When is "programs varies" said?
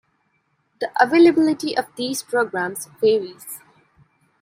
2.23-3.59